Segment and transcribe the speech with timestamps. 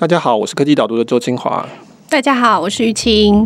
[0.00, 1.68] 大家好，我是科技导读的周清华。
[2.08, 3.44] 大家好，我是玉清。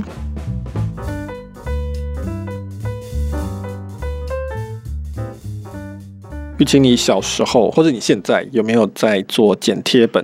[6.59, 10.23] 玉清，你小时候或者你现在有没有在做剪贴本？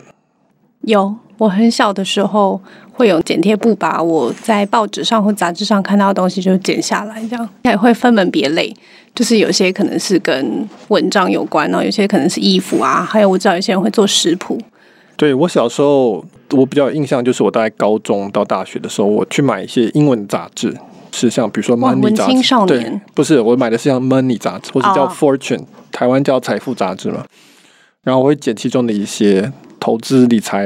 [0.83, 2.61] 有，我很小的时候
[2.93, 8.71] 会有剪贴布，把我在报纸上或杂志上看到的东西就剪下来，这样也会分门别类，
[9.15, 14.61] 就是有些可能是跟文章有关，然后有些可能是衣服啊，还有我知道有些人会做食谱。
[15.19, 20.73] 对，我小时候，我比较有印象，就是我大概高中到大学的时候，我去买一些英文杂志，
[21.11, 25.59] 是像比如说《Money》杂志，对，不是，我买的是像《Money》杂志，或者叫《Fortune》，
[25.91, 27.25] 台湾叫《财富》杂志嘛。
[28.05, 30.65] 然后我会剪其中的一些投资理财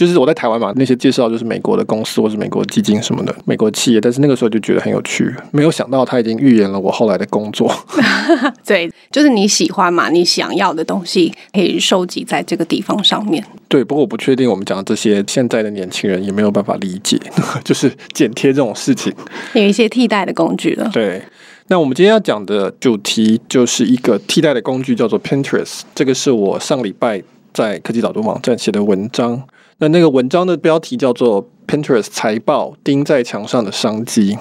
[0.00, 4.00] 就是我在台湾嘛，那些介绍就是美国的公司或是美国基金什么的，美国企业。
[4.00, 7.70] 但是那个时候就觉得很有趣，没有想到他已经预言了我后来的工作。
[8.64, 13.44] 对，就是你喜欢嘛，你想要的东西可以收集在这个地方上面。
[13.68, 17.20] 对，不过我不确定我们讲的这些现在的年轻人也没有办法理解，
[17.62, 19.12] 就是剪贴这种事情，
[19.52, 20.88] 有一些替代的工具了。
[20.94, 21.20] 对，
[21.66, 25.82] 那我们今天要讲的主题就是一个替代的工具，叫做 Pinterest。
[25.94, 29.42] 这个是我上礼拜在科技导读网站写的文章。
[29.80, 34.36] 那那个文章的标题叫做 “Pinterest 财报钉在墙上的商机”。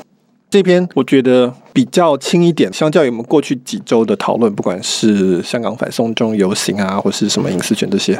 [0.51, 8.19] 这篇我觉得比较轻一点，相较于我们过去几周的讨论，不管是香港反送中游行啊，或是什么隐私权这些，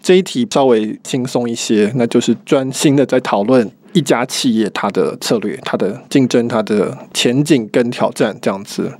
[0.00, 8.90] 这一题稍微轻松一些，那就是专心的在讨论一家企业它的策略、它的竞争、它的前景跟挑战这样子。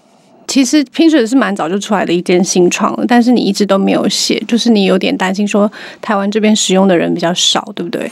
[0.46, 8.10] 其实 Pinterest 是蛮早就出来的一间新创了，但是你一直都没有写，就是你有点担心说台湾这边使用的人比较少，对不对？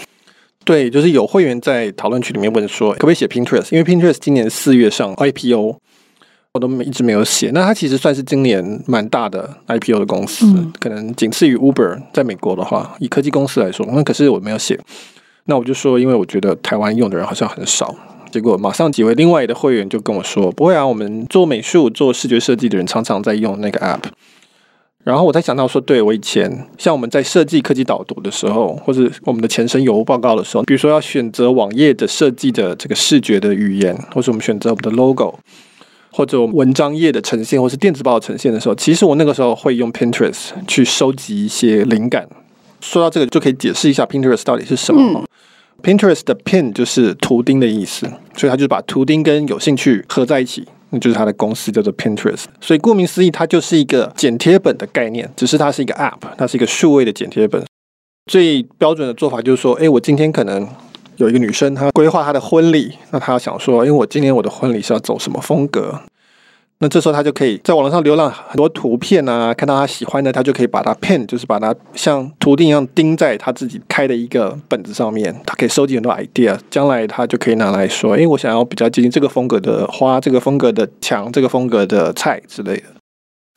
[0.64, 3.66] 对，就是有会员在讨论区里面问说，可不可以写 Pinterest？
[3.74, 5.76] 因为 Pinterest 今年四月上 IPO，
[6.52, 7.50] 我都一直没有写。
[7.52, 14.78] 那它其实算是今年蛮大的 IPO 的公司，嗯、可能仅次于 Uber，在美国的话，以科技公司来说，那可是我没有写。
[15.46, 17.92] 那我就说，因为我觉得台湾用的人好像很少。
[18.32, 24.00] 结果马上几位另外的会员就跟我说：“不会啊，我们做美术、做视觉设计的人常常在用那个 app。”
[25.04, 35.38] 然后我才想到说：“对，我以前像我们在设计科技导读的时候，或者我们的前身有报告的时候，比如说要选择网页的设计的这个视觉的语言，或者我们选择我们的 logo，
[36.10, 42.28] 或者我们文章页的呈现，或是电子报呈现的时候，其实我那个时候会用 Pinterest 去收集一些灵感。
[42.80, 45.24] 说到这个，就可以解释一下 Pinterest 到底是什么。
[45.82, 48.06] Pinterest 的 Pin 就是图钉的意思，
[48.36, 52.44] 所以他就把图钉跟有兴趣合在一起，那就是他的公司叫做 Pinterest。
[52.60, 57.64] 所以顾名思义，它就是一个剪贴本的概念，只是它是一个 App，它是一个数位的剪贴本。
[58.30, 60.68] 最标准的做法就是说，哎，我今天可能
[61.16, 66.00] 有一个女生，她规划她的婚礼，那她想说，因为我今年我的婚礼是要走什么风格？
[66.82, 75.32] 那这时候他就可以在网络上浏览很多图片啊，看到他喜欢的，他就可以把它 pin，就是把它像图钉一样钉在他自己开的一个本子上面。
[75.46, 82.82] 他可以收集很多 idea，将来他就可以拿来说，因为，我想要比较接近这个风格的花，这个风格的墙，这个风格的菜之类的。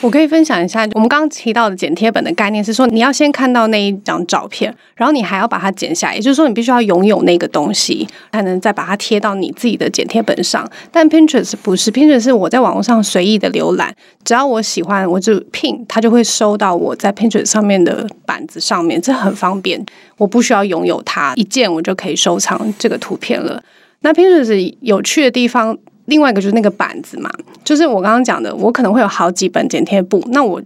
[0.05, 10.69] 我可以分享一下，我们刚刚提到的剪贴本的概念是说，你要先看到那一张照片，然后你还要把它剪下来，也就是说，你必须要拥有那个东西，才能再把它贴到你自己的剪贴本上。
[10.91, 19.83] 但 Pinterest 不是，Pinterest 是我在网络上随意的浏览，只要我喜欢，我就 pin，它就会收到我在 Pinterest 上面的板子上面，这很方便，
[20.17, 23.63] 我不需要拥有它，一键我就可以收藏这个图片了。
[24.01, 25.75] 那 Pinterest 有趣的地方。
[26.05, 27.29] 另外一个就是那个板子嘛，
[27.63, 30.61] 就是我刚刚讲的，我可能会有好几本剪贴簿，那我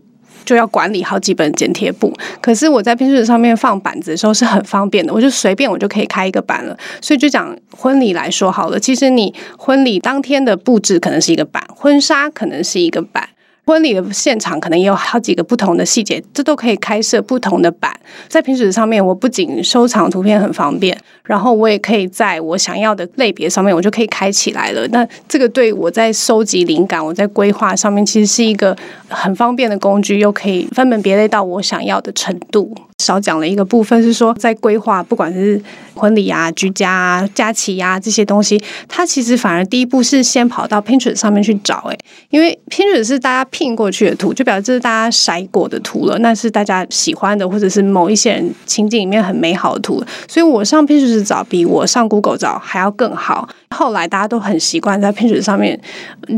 [0.45, 2.13] 就要管理好几本剪贴簿。
[2.41, 6.77] 可是我在拼纸上面放板子的时候是很方便的，我就随便我就可以开一个板了。
[7.01, 13.29] 所以就讲婚礼来说好了，其实你婚礼当天的布置可能是一个板，婚纱可能是一个板。
[13.69, 17.95] 婚礼的现场可能也有好几个不同的细节，这都可以开设不同的版。
[18.27, 24.87] 在平时上面，我不仅收藏图片很方便，然后我也可以在我想要的类别上面，我就可以开起来了。
[24.87, 28.75] 那这个对我在收集灵感、我在规划上面，其实是一个
[29.07, 32.73] 很方便的工具，又可以分门别类到我想要的程度。
[33.09, 35.59] 少讲了一个部分是说，在规划不管是
[35.95, 41.97] 婚礼啊、居家啊、假期啊这些东西，它其实反而第一步是先跑到 Pinterest 上面去找，诶，
[42.29, 53.49] 因为 Pinterest 是大家拼过去的图，就表示这是大家筛过的图了，那是大家喜欢的，或者是某一些人情景里面很美好的图，所以我上 Pinterest 找比我上 Google 找还要更好。
[53.75, 55.79] 后来大家都很习惯在 Pinterest 上面，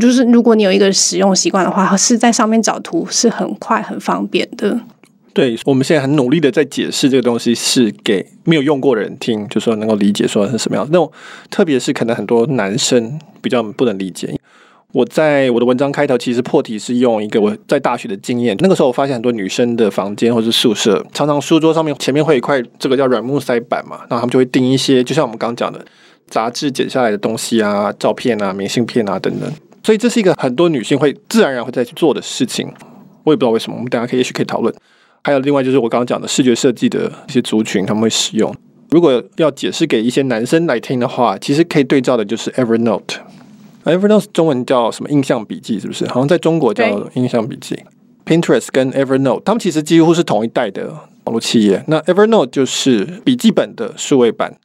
[0.00, 4.78] 就是如果你有一个使用习惯的话，是在上面找图是很快很方便的。
[5.34, 10.86] 对，我们现在很努力的在解释这个东西，是给没有用过的人听，就说能够理解说是什么样。
[10.90, 11.10] 那种
[11.50, 14.38] 特别是可能很多男生比较不能理解。
[14.92, 18.54] 我在我的文章开头其实破题是用一个我在大学的经验。
[18.60, 25.82] 那个时候我发现很多女生的房间或是宿舍，常常书桌上面前面会有一块这个叫软木塞板嘛，然后他们就会钉一些，就像我们刚刚讲的
[26.28, 29.50] 杂志剪下来的东西啊、照片啊、明信片啊等等。
[29.82, 32.70] 所以这是一个很多女性会自然而然会再去做的事情。
[33.24, 34.74] 我也不知道为什么，我们等下可以也许可以讨论。
[35.24, 38.54] 还有另外就是我刚刚讲的视觉设计的一些族群，他们会使用。
[38.90, 43.16] 如果要解释给一些男生来听的话，其实可以对照的就是 Evernote。
[43.84, 45.10] Evernote 中文叫什么？
[45.10, 46.06] 印象笔记是不是？
[46.08, 47.78] 好像在中国叫印象笔记。
[48.24, 50.88] Pinterest 跟 Evernote，他们其实几乎是同一代的
[51.24, 51.82] 网络企业。
[51.86, 54.56] 那 Evernote 就是笔记本的数位版，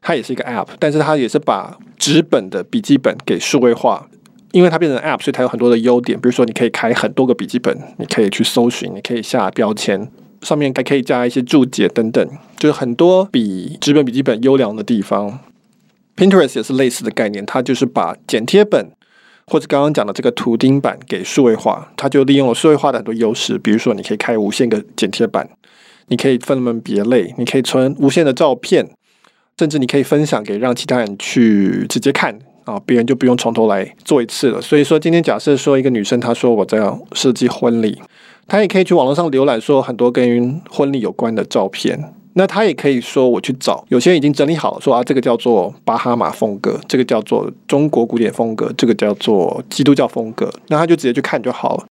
[0.00, 4.08] 它也是一个 App，但是它也是把纸本的笔记本给数位化。
[4.54, 6.16] 因为它变成 App，所以它有很多的优点。
[6.20, 10.08] 比如说，你可以开很多个笔记本，你可以去搜寻，你可以下标签，
[10.42, 12.24] 上面还可以加一些注解等等，
[12.56, 15.40] 就是很多比纸本笔记本优良的地方。
[16.16, 18.92] Pinterest 也是类似的概念，它就是把剪贴本
[19.48, 25.50] 或者刚刚讲的这个图钉板给数位化，它就利用了数位化的很多优势，比如说你可以开无限个剪贴板，
[26.06, 28.88] 你可以分门别类，你可以存无限的照片，
[29.58, 34.60] 甚至你可以分享给让其他人去直接看啊，别人就不用从头来做一次了。
[34.60, 36.78] 所以说，今天假设说一个女生她说我在
[37.12, 38.00] 设计婚礼，
[38.46, 42.14] 她也可以去网络上浏览说很多跟婚礼有关的照片。
[42.36, 51.84] 那她也可以说，我去找，有些人已经整理好，说啊，这个叫做巴哈马风格，这个叫做中国古典风格，这个叫做基督教风格，那他就直接去看就好了。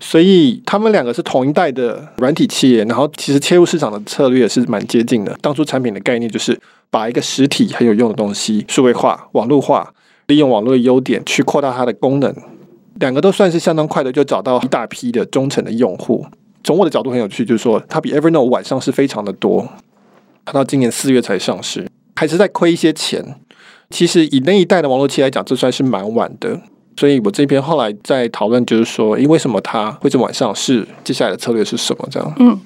[0.00, 5.36] 所以他们两个是同一代的软体企业，然后其实切入市场的策略是蛮接近的。
[5.40, 6.56] 当初产品的概念就是
[6.90, 9.92] 把一个实体很有用的东西数位化、网络化，
[10.28, 12.34] 利用网络的优点去扩大它的功能，
[13.00, 16.24] 两个都算是相当快的就找到一大批的忠诚的用户。
[16.62, 19.66] 从我的角度很有趣，就是说它比 Evernote 晚上是非常的多，
[20.44, 23.36] 它到今年四月才上市，还是在亏一些钱。
[23.88, 26.60] 其实以那一代的网络器来讲，这算是蛮晚的。
[26.98, 30.86] 所以我这边后来在讨论，就是说，因为什么它会这么晚上市？
[31.04, 32.06] 接下来的策略是什么？
[32.10, 32.34] 这样。
[32.38, 32.58] 嗯，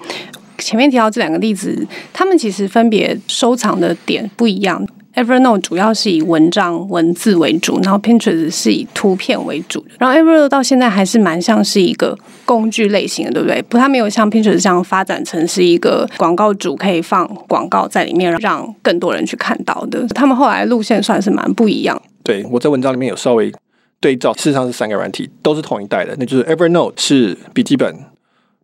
[0.59, 4.85] 前面提到这两个例子，他们其实分别收藏的点不一样。
[5.15, 9.85] Evernote 主要是以文章文字为主，然后 Pinterest 是以图片为主。
[9.99, 12.17] 然后 Evernote 到现在还是蛮像是一个
[12.47, 13.63] 工具类型的，对不对？
[13.63, 20.07] 不，它没有像 Pinterest 这样发展成是一个广告主可以放广告在里面，让更多人去看到的。
[20.09, 22.01] 他们后来路线算是蛮不一样。
[22.23, 23.53] 对，我在文章里面有稍微
[24.01, 27.95] 对照，事实上是三个软体都是同一代的，那就是 Evernote 是笔记本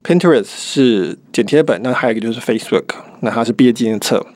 [0.02, 2.84] ，Pinterest 是剪贴本，那还有一个就是 Facebook，
[3.20, 4.26] 那它是毕业纪念册。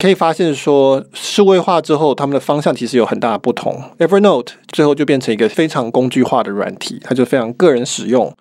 [0.00, 3.82] 可以发现说，数位化之后，他们的方向其实有很大的不同。
[3.98, 8.34] Evernote 最后就变成一个非常工具化的软体，它就非常个人使用，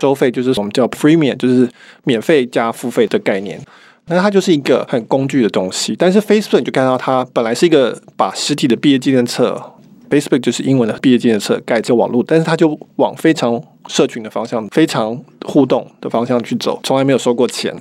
[0.00, 1.70] 收费就是我们叫 Premium，就是
[2.02, 3.60] 免费加付费的概念。
[4.06, 5.94] 那它就是一个很工具的东西。
[5.96, 9.74] 但是 Facebook 你就看到它本来是一个把实体的毕业纪念册
[10.10, 17.72] ，Facebook 就是英文的毕业纪念册改成网络，但是它就往非常社群的方向、非常互动的方向去走，从来没有收过钱。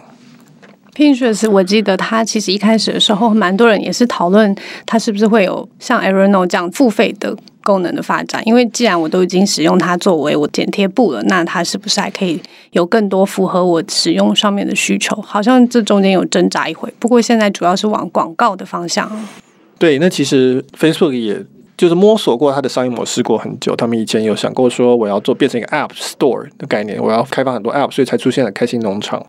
[0.96, 4.56] Pinterest，我记得它其实一开始的时候，蛮多人也是讨论
[4.86, 8.42] 它是不是会有像 Evernote 这样付费的功能的发展。
[8.46, 15.22] 因为既然我都已经使用它作为我剪贴簿了，那它是不是还可以有更多符合我使用上面的需求？
[15.22, 16.92] 好像这中间有挣扎一回。
[16.98, 19.12] 不过现在主要是往广告的方向。
[19.78, 21.46] 对，那其实 Facebook 也
[21.76, 23.76] 就是摸索过它的商业模式过很久。
[23.76, 29.22] 他们以前有想过说，我要做变成一个 App Store 的概念，我要开放很多 App，所以才出现了开心农场。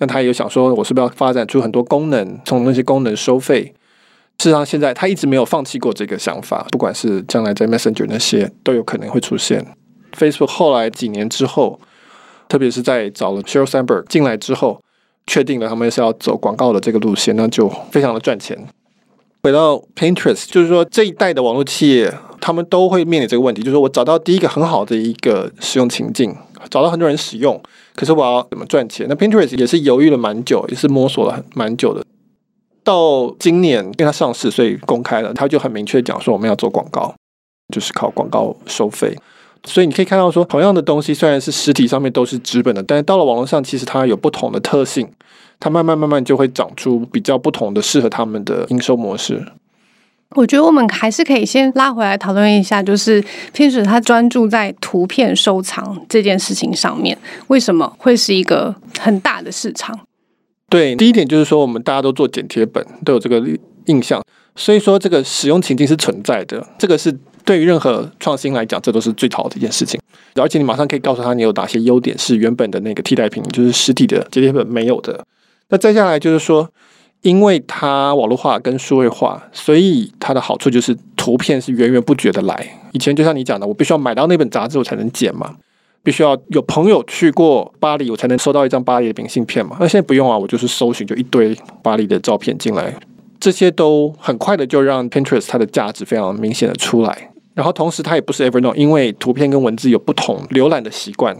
[0.00, 3.74] 那他也有想说，我是不是要发展出很多功能，从那些功能收费？
[4.38, 9.64] 事实上，现在他一直没有放弃过这个想法，不管是将来在 Messenger 那些都有可能会出现。
[10.16, 11.78] Facebook 后来几年之后，
[12.48, 14.80] 特别是在找了 Sheryl Sandberg 进来之后，
[15.26, 18.58] 确定了他们是要走广告的这个路线，那就非常的赚钱。
[19.42, 26.34] 回到 Pinterest，就是说这一代的网络企业，他们都会面临这个问题，就是说我找到第一个很好的一个使用情境。
[26.68, 27.60] 找到很多人使用，
[28.00, 29.06] 可是我要怎么赚钱？
[29.10, 32.02] 那 Pinterest 也是犹豫了蛮久，也是摸索了蛮久的。
[32.82, 37.14] 到今年，因为它上市，所以公开了，他就很明确讲说我们要做广告，
[37.68, 39.14] 就是靠广告收费。
[39.64, 45.06] 所以你可以看到说，同样的东西虽然是实体上面都是纸本的，但是到了网络上，其实它有不同的特性，
[45.58, 49.46] 它慢慢慢慢就会长出比较不同的适合他们的营收模式。
[50.36, 53.22] 我觉得我们还是可以先拉回来讨论一下，就是
[53.52, 57.18] 天使他专注在图片收藏这件事情上面，
[57.48, 59.98] 为什么会是一个很大的市场？
[60.68, 63.42] 对，第一点就是说，我们大家都做剪贴本，都有这个
[63.86, 64.22] 印象，
[64.54, 66.64] 所以说这个使用情境是存在的。
[66.78, 67.12] 这个是
[67.44, 70.00] 对于任何创新来讲，这都是最好的一件事情。
[70.36, 75.26] 而且你马上可以告诉他，你有哪些优点是原本的那个替代品，就是实体的剪贴本没有的。
[75.70, 76.70] 那再下来就是说。
[77.22, 82.80] 因为它网络化跟数位化，所以它的好处就是图片是源源不绝的来。
[82.92, 85.54] 以前就像你讲的，我必须要买到那本杂志我才能剪嘛，
[86.02, 89.76] 必须要有朋友去过巴黎，我才能收到一张巴黎的明信片嘛。
[89.78, 92.94] 那现在不用啊，我就是搜寻就一堆巴黎的照片进来，
[93.38, 97.30] 这些都很快的就让 Pinterest 它的价值非常明显的出来。
[97.54, 101.36] 然后同时它也不是 Evernote，因为图片跟文字有不同浏览的习惯。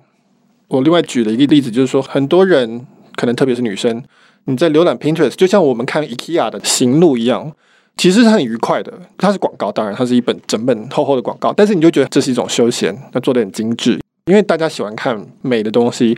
[0.68, 4.02] 我另外举了一个例子，就是说很多人可能特别是女生，
[4.50, 7.52] 你在浏览 Pinterest，就像我们看 IKEA 的行路一样。
[7.96, 16.16] 其实是很愉快的，它是广告，当然它是一本整本厚厚的广告，但是你就觉得这是一种休闲，它做的很精致，因为大家喜欢看美的东西，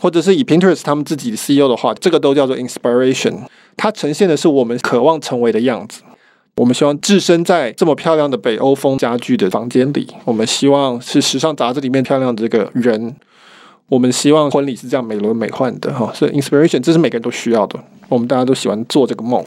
[0.00, 3.40] 或者是以 Pinterest 他们自己的 CEO 的话，这个都叫做 inspiration，
[3.76, 6.00] 它呈现的是我们渴望成为的样子。
[6.54, 13.14] 我们希望置身在这么漂亮的北欧风家具的房间里，我们希望是时尚杂志里面漂亮的这个人，
[13.88, 17.78] 我们希望婚礼是这样美轮美奂的哈，所以 inspiration 这是每个人都需要的，
[18.08, 19.44] 我们大家都喜欢做这个梦。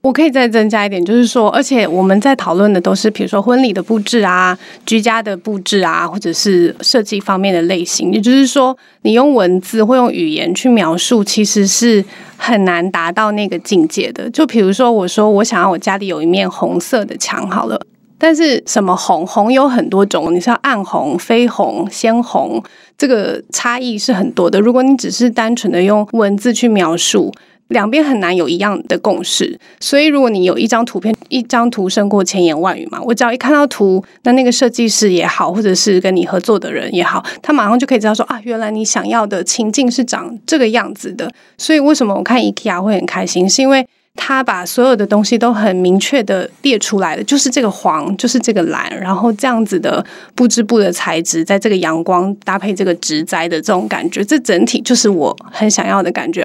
[0.00, 8.12] 我可以再增加一点，就是说，而且我们在讨论的都是，比如说婚礼的布置啊、居家的布置啊，或者是设计方面的类型。
[8.12, 12.02] 也就是说，你用文字或用语言去描述，其实是
[12.36, 14.30] 很难达到那个境界的。
[14.30, 17.78] 就比如说，我说我想要我家里有一面红色的墙，好了，
[18.16, 19.26] 但是什么红？
[19.26, 22.62] 红有很多种，你是要暗红、绯红、鲜红，
[22.98, 24.60] 这个差异是很多的。
[24.60, 27.32] 如果你只是单纯的用文字去描述。
[27.68, 32.98] 两边很难有一样的共识，所以如果你有一张图片，一张图胜过千言万语嘛。
[33.02, 41.30] 我只要一看到图，那那个设计师也好，或者是跟你合作的人也好，他马上就可以知道说啊，原来你想要的情境是长这个样子的。
[41.58, 43.86] 所以为什么我看 IKEA 会很开心，是因为
[44.20, 56.44] 他把所有的东西都很明确的列出来了，就是这个黄，就是这个蓝，然后这样子的布织布的材质，在这个阳光搭配这个植栽的这种感觉，这整体就是我很想要的感觉。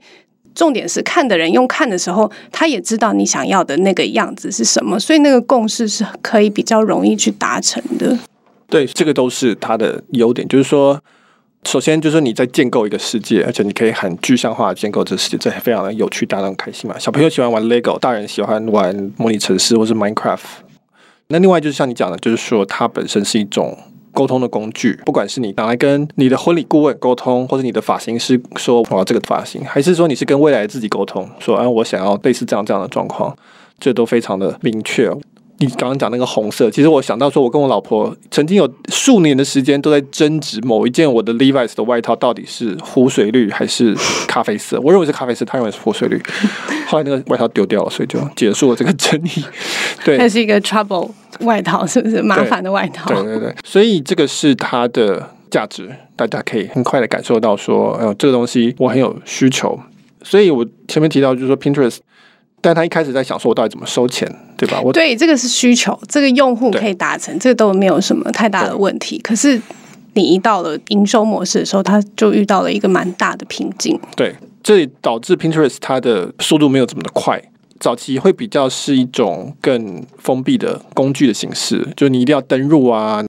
[0.53, 8.15] 重点是看的人用看的时候，他也知道你想要的那个样子是什么，所以那个共识是可以比较容易去达成的。
[8.70, 10.48] 对，这个都是它的优点。
[10.48, 11.01] 就是说，
[11.65, 16.98] 首先就是你在建构一个世界，而且你可以很具象化的建构这个世界，这非常的有趣，大家很开心嘛。
[17.00, 20.39] 小朋友喜欢玩 Lego，大人喜欢玩模拟城市或是 Minecraft。
[21.27, 23.77] 那另外就是像你讲的，就是说它本身是一种。
[24.15, 33.36] 沟通的工具，不管是你拿来跟你的婚礼顾问沟通，或者你的发型师说我要这个发型，还是说你是跟未来自己沟通，说啊我想要类似这样这样的状况，
[33.79, 35.10] 这都非常的明确。
[35.60, 43.95] 你刚刚讲那个红色，其实我想到说，我跟我老婆曾经有数年的时间都在争执某一件我的 Levi's 的外套到底是湖水绿还是
[44.27, 44.79] 咖啡色。
[44.83, 46.22] 我认为是咖啡色，他认为是湖水绿。
[46.88, 49.45] 后来那个外套丢掉了，所以就结束了这个争议。
[50.03, 53.07] 对，它是一个 trouble 外套，是不是麻烦的外套？
[53.13, 59.79] 对对对，所以这个是它的价值，大家可以很快的感受到说，呃，这个东西我很有需求。
[60.24, 62.00] 所以我前面提到就是说 Pinterest。
[62.63, 64.79] 但他一开始在想说，我到底怎么收钱，对吧？
[64.82, 69.20] 我对这个是需求，这个用户可以达成，这个都没有什么太大的问题。
[69.20, 69.62] 可是
[70.13, 74.00] 你一到了营收模式的时候，他就遇到了一个蛮大的瓶颈。
[74.15, 77.41] 对，这里导致 Pinterest 它的速度没有这么的快。
[77.82, 83.22] 早期会比较是一种更封闭的工具的形式，就你一定要登入啊。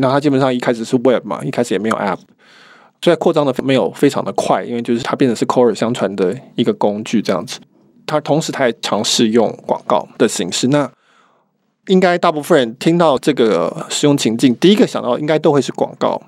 [0.00, 2.18] 那它基本上一开始是 Web 嘛，一开始也没有 App，
[3.00, 7.60] 所以扩张的没有非常的快，因为就是它变成是口耳相传的一个工具这样子。
[8.12, 10.68] 他同时，他也尝试用广告的形式。
[10.68, 10.90] 那
[11.86, 16.20] 应该大部分人听到这个使用情境，第一个想到应该都会是广告。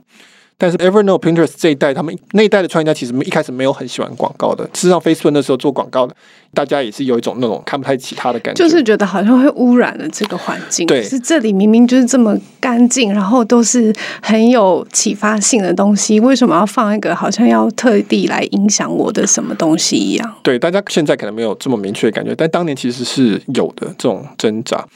[0.56, 4.64] 但是 Evernote、Pinterest 这一代，他们那一代的创业家其实一开始没有很喜欢广告的。
[4.72, 6.14] 事实上，Facebook 那时候做广告的，
[6.54, 10.86] 大家也是有一种那种看不太起他的感觉，就是觉得好像会污染了这个环境。
[10.86, 13.92] 对，是这里明明就是这么干净，然后都是
[14.22, 20.34] 很有启发性的东西，为什么要放一个好像要特地来影响我的什么东西一样？
[20.44, 24.86] 对，大家现在可能没有这么明确的感觉，但当年其实是有的这种挣扎。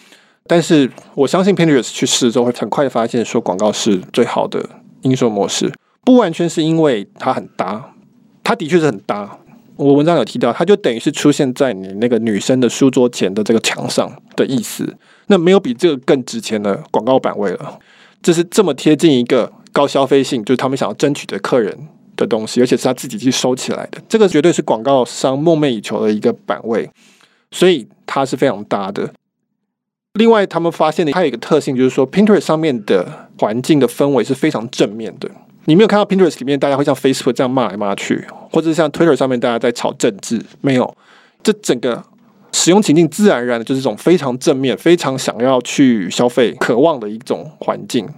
[0.46, 4.64] 但是我相信 Pinterest 去试之后，会很快的发现说广告是最好的。
[5.02, 5.72] 营收模式
[6.04, 7.94] 不完全是因为它很搭，
[8.42, 9.38] 它的确是很搭。
[9.76, 14.96] 我文章有提到，它就等于是出现在你那个女生的书桌前的这个墙上的意思。
[15.28, 17.78] 那没有比这个更值钱的广告版位了。
[18.20, 21.76] 这是这么贴近一个高消费性，就是他们想要争取的客人
[22.16, 24.00] 的东西，而且是他自己去收起来的。
[24.08, 26.90] 这个绝对是广告商梦寐以求的一个版位，
[27.52, 29.08] 所以它是非常搭的。
[30.18, 33.06] 另外，他们发现的还有一个特性，就是说，Pinterest 上面的
[33.38, 35.30] 环境的氛围是非常正面的。
[35.66, 40.92] 你没有看到 Pinterest 里面大家会像 Facebook 这样骂来骂去，或者是像 Twitter 上面大家在吵政治，没有。
[41.40, 42.02] 这整个
[42.50, 48.08] 使用情境自然而然的就是一种非常正面、非常想要去消费、渴望的一种环境。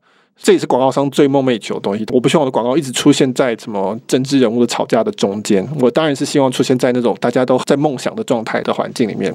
[0.42, 2.07] 这也是广告商最梦寐以求的东西。
[2.14, 9.35] 我不希望我的广告一直出现在什么政治人物的吵架的中间，我当然是希望出现在那种大家都在梦想的状态的环境里面。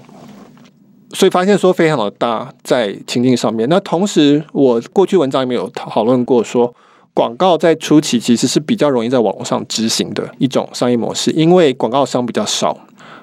[1.13, 3.67] 所以发现说非常的大在情境上面。
[3.69, 6.73] 那同时，我过去文章里面有讨论过说，
[7.13, 12.77] 广告在初期其实是比较容易在网络上执行的一种商业模式，因为广告商比较少，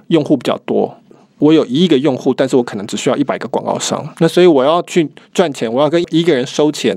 [0.08, 0.96] 用户比较多。
[1.38, 4.14] 我有一亿个用户，但是我可能只需要一百个广告商。
[4.20, 6.96] 那所以我要去赚钱，我要跟一个人收钱，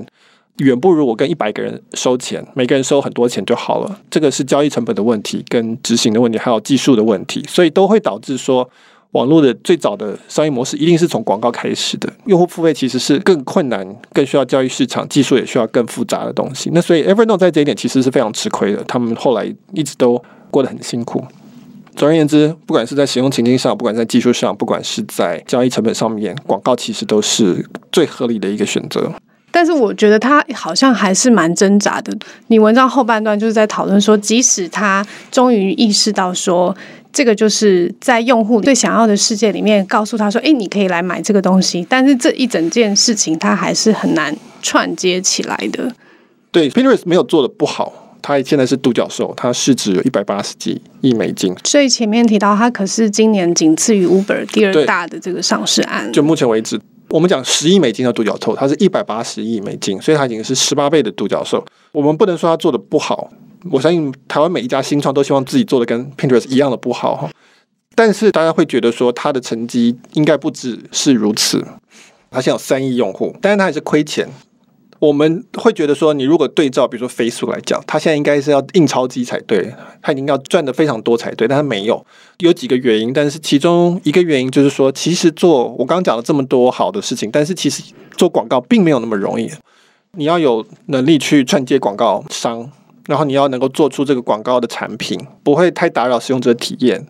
[0.58, 4.00] 远不如我跟一百个人收钱，每个人收很多钱就好了。
[4.08, 8.70] 这个是交易成本的问题，跟执行的问题，还有技术的问题，所以都会导致说，
[9.12, 12.12] 网络的最早的商业模式一定是从广告开始的。
[12.26, 16.70] 用户付费其实是更困难、更需要交易市场技术，也需要更复杂的东西。
[16.72, 21.24] 那所以 Evernote 在这一点其实是非常吃亏的，他们后来一直都过得很辛苦。
[21.94, 29.10] 总而言之，不管是在使用情境上，不管在技术上，不管是在交易成本上面，广告其实都是最合理的一个选择。
[29.50, 32.14] 但是我觉得他好像还是蛮挣扎的。
[32.48, 36.76] 你文章后半段就是在讨论说，即使他终于意识到说，
[37.16, 45.90] 这个就是在用户最想要的世界里面，告诉他说：“哎，你可以来买这个东西。”但是这一整件事情，它还是很难串接起来的。
[46.52, 48.18] 对，Pinterest 没有做的不好。
[48.20, 51.56] 它现在是独角兽，它市值有一百八十几亿美金。
[51.64, 56.12] 所以前面提到，它可是今年仅次于 Uber 第二大的这个上市案。
[56.12, 61.64] 就目前为止，我们讲十亿美金的独角兽，它是一百八十亿美金，所以它已经是十八倍的独角兽。
[61.92, 63.30] 我们不能说它做的不好，
[63.70, 67.30] 我相信台湾每一家新创都希望自己做的跟 Pinterest 一样的不好哈。
[67.94, 71.64] 但是大家会觉得说，它的成绩应该不只是如此。
[72.30, 74.28] 它现在有三亿用户，但是它还是亏钱。
[74.98, 82.04] 我们会觉得说，你如果对照，比如说 Facebook 来讲，它现在应该是要印钞机才对，它应该要赚的非常多才对，但它没有，
[82.38, 87.82] 有几个原因，但是其中一个原因就是说，其实做我刚刚讲了这么多好的事情，但是其实
[88.16, 89.50] 做广告并没有那么容易，
[90.12, 92.70] 你要有能力去串接广告商，
[93.06, 97.06] 然后你要能够做出这个广告的产品，不会太打扰使用者体验，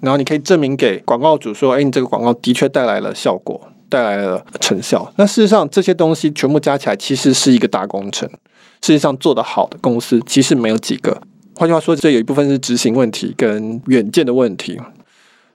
[0.00, 3.60] 然后你可以证明给广告主说，哎，你这个广告的确带来了效果。
[3.90, 5.12] 带来了成效。
[5.16, 8.28] 那事实上，这些东西全部加起来，其实是一个大工程。
[8.80, 11.20] 事实上，做得好的公司其实没有几个。
[11.56, 14.80] 换句话说，这有一部分是执行问题跟远见的问题。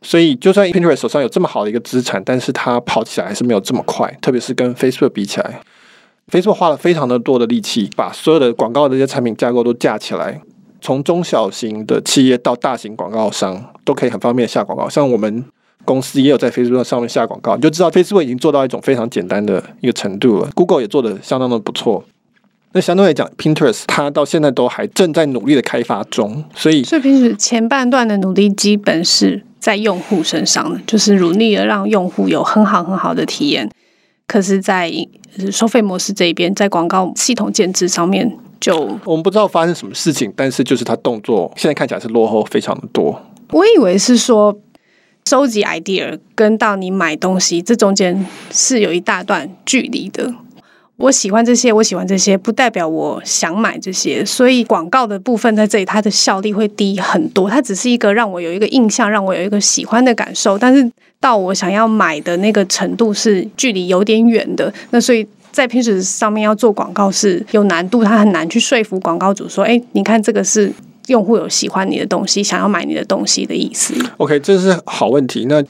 [0.02, 4.14] 所以，就算 Pinterest 手上有这么好的一个资产，但是它跑起来还是没有这么快。
[4.22, 5.62] 特别是跟 Facebook 比起来
[6.32, 10.42] ，Facebook 花了非常的多的力气，把所有的广告的这些产品架构都架起来，
[10.82, 14.90] 从中小型的企业到大型广告商都可以很方便下广告。
[14.90, 15.46] 像我们。
[15.84, 20.50] 公司也有在 Facebook 上面下广告，你就知道 Facebook 已经做到一种非常简单的一个程度了。
[20.56, 22.04] Google 也做的相当的不错。
[22.72, 33.70] 那相对来讲，Pinterest 它到现在都还正在努力的开发中，所以所以平时前半段的努力基本是在用户身上的，就是努力的让用户有很好很好的体验。
[34.28, 34.92] 可是，在
[35.52, 43.22] 收费模式这一边，在广告系统建制上面，就我们不知道发生什么事情，但是就是它动作现在看起来是落后非常的多。
[43.52, 44.58] 我以为是说。
[45.28, 50.32] 收集 idea 跟到你买东西，这中间是有一大段距离的。
[50.98, 54.24] 我喜欢这些，我喜欢这些，不代表我想买这些。
[54.24, 57.50] 所以广告的部分在这里，它的效力会低很多。
[57.50, 60.60] 它只是一个让我有一个印象，让我有一个喜欢的感受。
[60.60, 60.92] 但是
[61.26, 64.72] 到我想要买的那个程度，是距离有点远的。
[64.92, 70.72] 那所以在平时上面要做广告是有难度，它很难去说服广告主说：“哎，你看这个是。”
[71.08, 73.94] 用户有喜欢你的东西，想要买你的东西的意思。
[74.18, 75.46] OK，这是好问题。
[75.46, 75.64] 那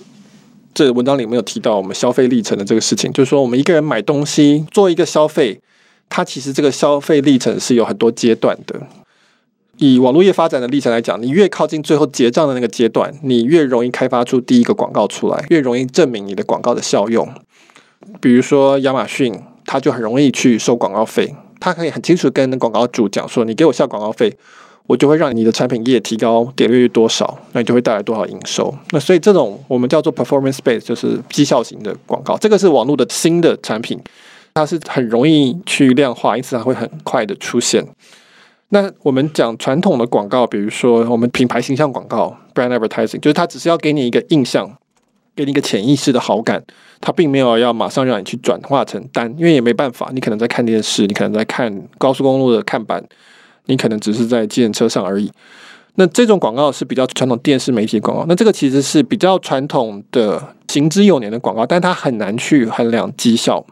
[0.74, 5.60] 这文章里没有提到我们消费历程的这个事情，就是说我们一个人买东西做一个消费，
[6.08, 8.80] 它其实这个消费历程是有很多阶段的。
[9.78, 17.28] 以网络业发展的历程来讲，你越靠近最后结账的那个阶段，你越容易开发出第一个广告出来，越容易证明你的广告的效用。
[18.20, 19.34] 比如说亚马逊，
[19.66, 24.38] 它就很容易去收广告费，它可以很清楚跟广告主讲说：“你给我下广告费。”
[24.88, 28.72] 我就会让你的产品页提高点率多少，那你就会带来多少营收。
[28.92, 32.38] 那所以这种我们叫做 performance base，就是绩效型的广告。
[32.38, 34.00] 这个是网络的新的产品，
[34.54, 37.84] 它是很容易去量化，因此它会很快的出现。
[38.70, 44.78] 那我们讲传统的广告，比如说我们品牌形象广告 （brand advertising），就是它只是要给你一个印象，
[45.36, 46.64] 给你一个潜意识的好感，
[47.00, 53.04] 它并没有要马上让你去转化成单，因为也没办法，你可能在看电视，你可能在看高速公路的看板。
[53.68, 55.32] 你可能只是在计程车上而已。
[55.96, 58.24] 那这种广告是比较传统电视媒体广告。
[58.28, 63.66] 那这个其实是比较传统的行之有年的广告，但它很难去衡量绩效。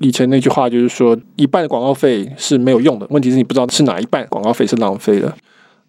[0.00, 3.06] 以前那句话就是说，一半的广告费是没有用的。
[3.10, 5.34] 问题是你不知道是哪一半广告费是浪费的。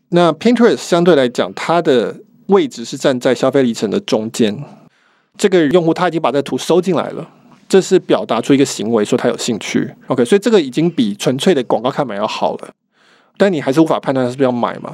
[0.10, 2.16] 那 Pinterest 相对来讲，它的
[2.48, 4.58] 位置是站在消费里程的中间。
[5.38, 7.30] 这个用户他已经把这图收进来了，
[7.68, 9.94] 这是表达出一个行为，说他有兴趣。
[10.08, 12.70] OK，所以这个已经比纯粹的广告看板要好了。
[13.38, 14.94] 但你还是无法判断他是不是要买嘛？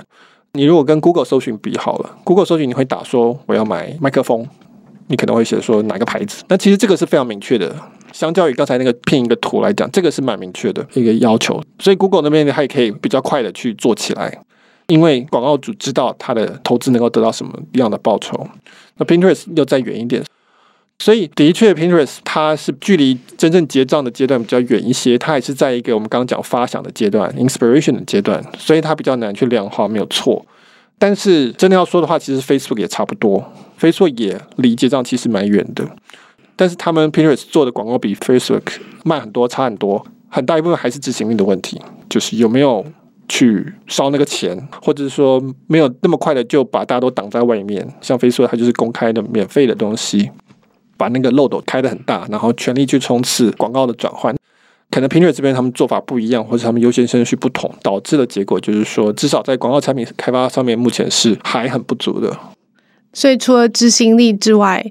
[0.51, 4.47] 你如果跟 Google 搜寻比好了，Google 搜寻你会打说我要买麦克风，
[5.08, 6.44] 你可能会写说哪个牌子。
[6.48, 7.76] 那其实这个是非常明确的，
[8.12, 11.62] 相较于刚才那个拼一个图来讲，这个是蛮明确的一个要求。
[11.80, 14.41] 所以 Google 那边它也可以比较快的去做起来，
[14.88, 18.48] 因为广告主知道他的投资能够得到什么样的报酬。
[18.98, 20.24] 那 Pinterest 又再远一点。
[20.98, 30.46] 所以，的确，Pinterest 它是距离真正结账的阶段比较远一些，它也是在一个我们刚刚讲发想的阶段，inspiration 的阶段，所以它比较难去量化，没有错。
[30.97, 33.43] 但是，真的要说的话，其实 Facebook 也差不多
[33.79, 35.86] ，Facebook 也离结账其实蛮远的。
[36.55, 42.86] 但是，他们 Pinterest 做的广告比 Facebook 慢很多，差很多，很大一部分还是执行力的问题，就是有没有
[43.27, 47.88] 去烧那个钱，或者是说没有那么快的就把大家都挡在外面。
[48.01, 50.31] 像 Facebook，它就是公开的、免费的东西。
[50.97, 54.34] 把那个漏斗开得很大，然后全力去冲刺广告的转换，
[54.91, 62.38] 可能 Pinterest 这边他们做法不一样，或者他们优先顺序不同，导致的结果就是说，至少在广告产品开发上面，目前是还很不足的。
[63.12, 64.86] 所以除了执行力之外，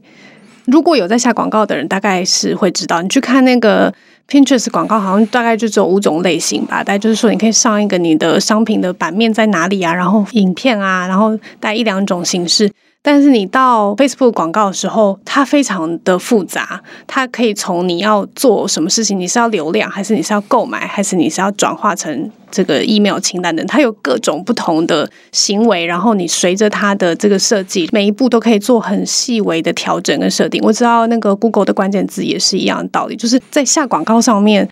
[0.67, 3.93] 如果有在下广告的人，大概是会知道，你去看那个
[4.29, 6.79] Pinterest 广告，好像大概就只有五种类型吧。
[6.79, 12.71] 大概就是说，你可以上一个你的商品的版面在哪里啊，然后影片啊，然后带一两种形式。
[13.07, 30.59] 但是你到 Facebook 广告的时候，它非常的复杂，它可以从你要做什么事情，你是要流量，还是你是要购买，还是你是要转化成这个 email 清单等，它有各种不同的行为，然后你随着它的这个设计，每一步都可以做很细微的调整跟设定。
[30.65, 34.67] 我知道那个 Google 的关键字也是一样的道理，就是在下广告上面。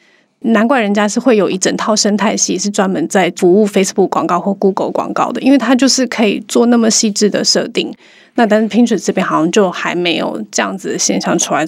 [0.45, 7.93] 难怪人家是会有一整套生态系，是专门在服务 Facebook 广告或 Google 广告的，因为它就是可以做那么细致的设定。
[8.35, 11.67] 那但是 Pinterest 这边好像就还没有这样子的现象出来。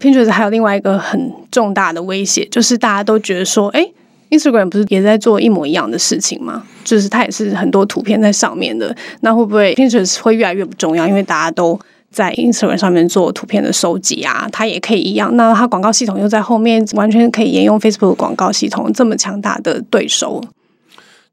[0.00, 3.86] Pinterest 还有另外一个很重大的威胁，就是大家都觉得说，哎
[4.30, 6.64] ，Instagram 不是也在做一模一样的事情吗？
[6.84, 11.06] 就是它也是很多图片在上面的，那会不会 Pinterest 会越来越不重要？
[11.06, 11.78] 因为大家都
[12.16, 15.36] 在 Instagram 上面做图片的收集啊，它也可以一样。
[15.36, 20.42] 那它广告系统又在后面，完全可以沿用 Facebook 广告系统，这么强大的对手。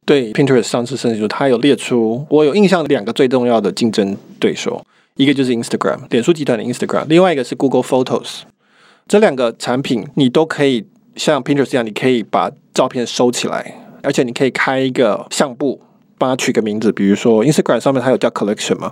[0.04, 8.42] 对，Pinterest 上次甚至说，它有列出我有印象两个最重要的竞争对手，一个就是 Instagram，脸书集团的 Instagram，另外一个是 Google Photos。
[9.08, 15.80] 这两个产品你都可以像 Pinterest 一样，你可以把照片收起来，而且你可以开一个相簿，
[16.18, 18.92] 帮它取个名字，比如说 Instagram 上面它有叫 Collection 嘛。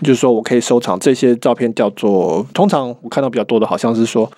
[0.00, 4.30] 就是说我可以收藏这些照片，叫做通常我看到比较多的，好像是说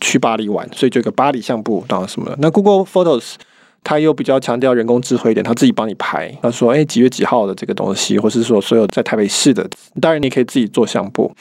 [0.00, 2.36] 去巴黎玩，所以就有个巴黎相簿，当然什么的。
[2.40, 3.34] 那 Google Photos
[3.82, 6.30] 它又比较强调人工智慧一点，它自己帮你排。
[6.42, 9.66] 他说：“哎，几月几号的这个东西，或是说所有在台北市的，
[10.00, 11.32] 当然你可以自己做相簿。”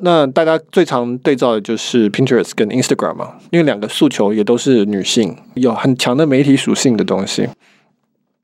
[0.00, 7.48] 那大家最常对照的就是 Pinterest 跟 Instagram 嘛，因为两个诉求也都是女性，有很强的媒体属性的东西。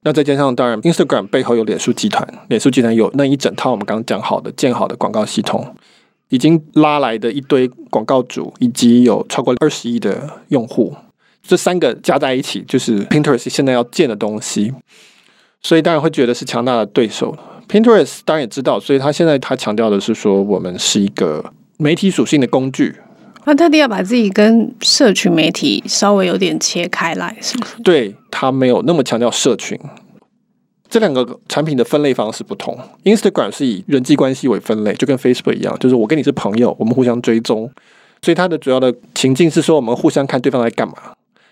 [0.05, 5.75] 那再加上，当然，Instagram 背后有脸书集团，脸书集团有那一整套我们刚讲好的建好的广告系统，
[6.29, 10.95] 已经拉来的一堆广告主，以及有超过二十亿的用户，
[11.43, 14.73] 这三个加在一起就是 Pinterest 现在要建的东西，
[15.63, 17.37] 所以当然会觉得是强大的对手。
[17.69, 22.97] Pinterest 当然也知道，所以他现在他强调的是说，我们是一个媒体属性的工具。
[23.45, 27.83] 他特地要把自己跟社群媒体稍微有点切开来，是不是？
[27.83, 29.77] 对，他没有那么强调社群，
[30.89, 32.79] 这两个产品的分类方式不同。
[33.05, 37.69] Instagram 是以人际关系为分类，就跟 Facebook 一样，就是我跟你是朋友，我们互相追踪，
[38.23, 40.95] 所以它的主要的情境是说，我们互相看对方在干嘛，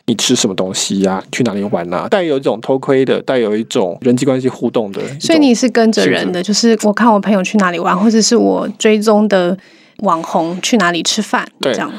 [0.07, 5.00] 你吃什么东西呀、去哪里玩啊，带有一种偷窥的，带有一种人际关系互动的。
[5.18, 9.59] 所以你是跟着人的，就是我看我朋友去哪里玩，或者是我追踪的。
[10.02, 11.46] 网红去哪里吃饭？
[11.60, 11.92] 对，这样。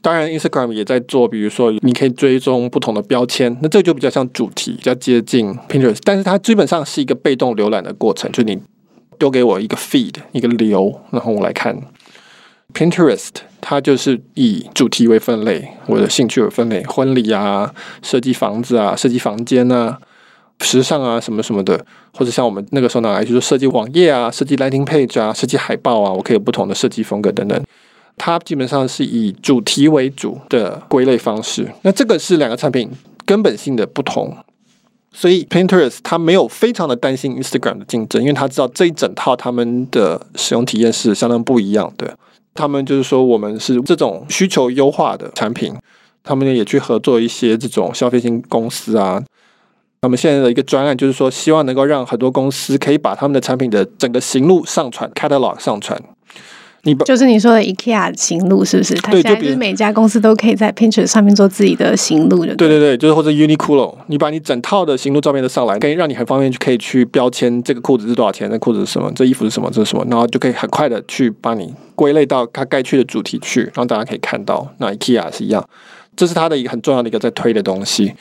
[0.00, 8.60] 当然，Instagram 也在做，比如说你可以追踪不同的标签，那这个就比较像主题，比较接近 Pinterest，但是它基本上是一个被动浏览的过程，就你
[9.18, 11.76] 丢给我一个 feed 一个流，然后我来看。
[12.74, 13.28] Pinterest
[13.60, 19.98] 它就是以主题为分类，我的兴趣为分类，婚礼啊，设计房子啊，设计房间啊。
[20.62, 27.62] 时尚啊，什么什么的，或者像我们那个时候拿来就是设计网页啊，设计 landing page 啊，设计海报啊，我可以有不同的设计风格等等。
[28.16, 31.68] 它基本上是以主题为主的归类方式。
[31.82, 32.90] 那这个是两个产品
[33.26, 34.36] 根本性的不同。
[35.14, 42.16] 所以 Pinterest 它没有非常的担心 Instagram 的竞争，因为他知道这一整套他们的使用体验是相当不一样的。
[42.54, 45.74] 他们就是说，我们是这种需求优化的产品，
[46.22, 49.22] 他们也去合作一些这种消费性公司啊。
[50.04, 55.96] 那么现在的一个专案就是说，希望能够让很多公司可以把他们的产品的整个行路上传，catalog 上传。
[56.82, 58.94] 你就是你说的 IKEA 行路是不是？
[58.96, 75.64] 它现在就是每家公司都可以在 Pinterest 上面做自己的行路的，对对对，就是或者 Uniqlo，你把你整套的行路照片都上来，可以让你很方便就可以去标签这个裤子是多少钱，那裤子是什么，这衣服是什么，这是什么，然后就可以很快的去帮你归类到它该去的主题去，然后大家可以看到，那 IKEA 是一样，
[76.16, 78.12] 这是它的一个很重要的一个在推的东西。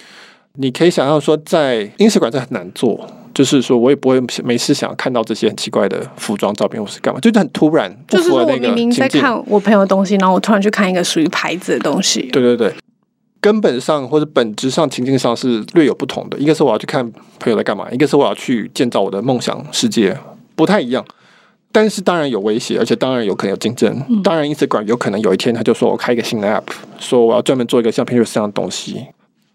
[0.56, 3.08] 你可以想象说，在 Instagram 这很难做。
[3.34, 7.90] 就是说，我也不会没事想要看到这些很奇怪的服装照片，或是干嘛，就是很突然。
[8.06, 12.24] 就是说我明明在看我朋友的东西，然后我突然去看一个属于牌子的东西。
[12.24, 12.74] 对对对，
[13.40, 16.38] 根本上或者本质上情境上是略有不同的。
[16.38, 17.10] 一个是我要去看
[17.40, 20.16] 朋友在干嘛，一个是我要去建造我的梦想世界，
[20.58, 21.04] 不太一样。
[21.72, 23.90] 但是当然有威胁，而且当然有可能有竞争。
[24.10, 26.64] 嗯、当然，Instagram 有可能有一天他就说我开一个新的 App，
[27.00, 29.06] 说我要专门做一个像 Pinterest 这样的东西。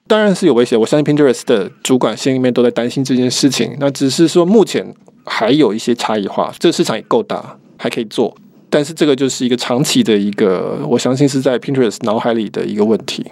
[0.08, 3.76] 当然是有威胁，我相信 Pinterest 的主管心里面都在担心这件事情。
[3.80, 8.36] 那只是说目前还有一些差异化，这个市场也够大，还可以做。
[8.70, 13.24] 但是这个就是一个长期的一个，我相信是在 Pinterest 脑海里的一个问题。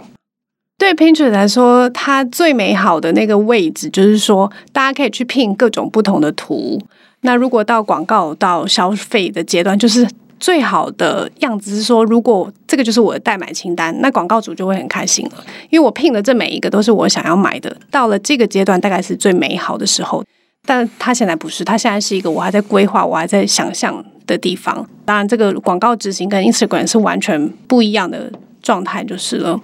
[0.77, 6.81] 对 Pinterest 来说，它最美好的那个位置就是说，大家可以去拼各种不同的图。
[7.21, 10.07] 那如果到广告到消费的阶段，就是。
[10.41, 17.75] 最好的样子是说，如果这个就是我的代买清单，那广告主就会很开心了，因为我聘的这每一个都是我想要买的。
[17.91, 20.25] 到了这个阶段，大概是最美好的时候，
[20.67, 24.87] 但他现在不是，他现在是一个我还在规划、我还在想象的地方。
[25.05, 28.31] 当然，这个广告执行跟 Instagram 是完全不一样的
[28.63, 29.61] 状态，就是了。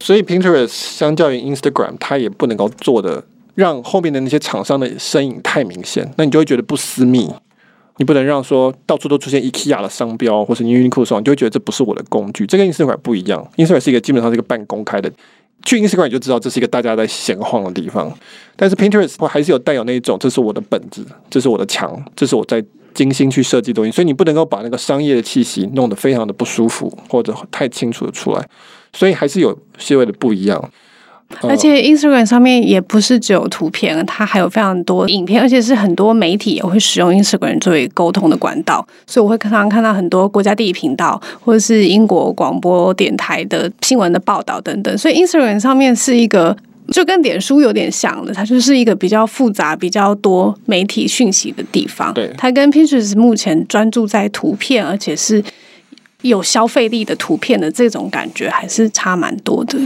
[0.00, 7.30] 所以 Pinterest 相较于 Instagram，它也不能够做的让后面的那些厂商的身影太明显，那你就会觉得不私密。
[7.98, 12.46] 你不能让说到处都出现 IKEA 的商标，或是 Uniqlo 的商标，你就会觉得这不是我的工具。
[12.46, 15.10] 这跟 Instagram 不一样，Instagram 是一个基本上是一个半公开的，
[15.64, 18.12] 去 Instagram 你就知道这是一个大家在闲晃的地方。
[18.54, 28.48] 但是 Pinterest 还是有带有那一种，这是我的本子，这是我的墙，这是我在精心去设计东西，所以你不能够把那个商业的气息弄得非常的不舒服，或者太清楚的出来，
[28.92, 30.70] 所以还是有些微的不一样。
[31.42, 44.96] 而且 Instagram 上面也不是只有图片，它还有非常多影片，而且是很多媒体也会使用 Instagram 作为沟通的管道，所以我会常常看到很多国家地理频道或者是英国广播电台的新闻的报道等等。
[44.96, 46.56] 所以 Instagram 上面是一个
[46.92, 52.14] 就跟脸书有点像的，它就是一个比较复杂、比较多媒体讯息的地方。
[52.14, 55.42] 对，它跟 Pinterest 目前专注在图片，而且是
[56.22, 59.76] 有消费力的图片的这种感觉，还是差蛮多的。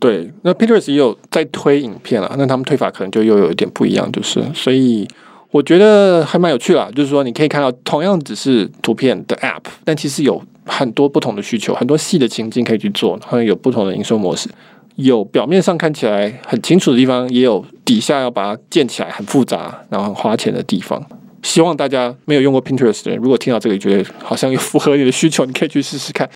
[0.00, 5.06] 对，那 Pinterest 也有在推影片啊，那他们推法可能就又有一点不一样，就是，所以
[5.50, 6.88] 我觉得还蛮有趣啦。
[6.94, 14.48] 就是说你可以看到同样只是图片的 App，但其实有很多不同的需求，很多细的情境可以去做，然后有不同的营收模式，
[14.94, 21.04] 有表面上看起来很清楚的地方，也有底下要把它建起来很复杂，然后很花钱的地方。
[21.42, 26.28] 希望大家没有用过 Pinterest 的人，如果听到这个觉得好像有符合你的需求，你可以去试试看。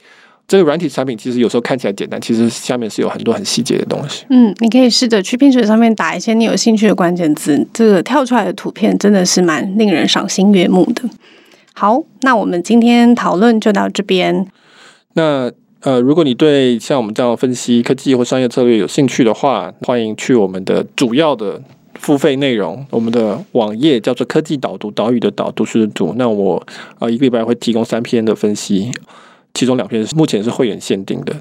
[0.48, 4.26] 这个软体产品其实有时候看起来简单，其实下面是有很多很细节的东西。
[4.28, 11.09] 嗯，你可以试着去 Pinterest 上面打一些你有兴趣的关键字，这个跳出来的图片真的是蛮令人赏心悦目的。
[11.72, 14.46] 好，那我们今天讨论就到这边。
[15.14, 15.50] 那
[15.81, 21.62] 呃，如果你对像我们这样分析科技或商业策略有兴趣的话，欢迎去我们的主要的
[21.94, 26.12] 付费内容，我们的网页叫做科技导读，岛屿的导，读书的读。
[26.16, 26.57] 那我
[26.96, 28.90] 啊、呃，一个礼拜会提供三篇的分析。
[29.54, 31.34] 其中两篇是目前是会员限定的，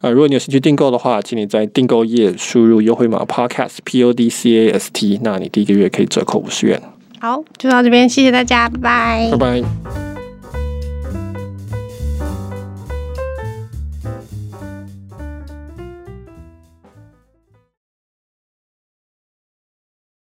[0.00, 6.80] 呃，如果你有兴趣订购的话，请你在订购页输入优惠码 podcast p o d c a s t，那你第一个月可以折扣五十元。
[7.20, 10.13] 好，就到这边，谢谢大家，拜拜，拜拜。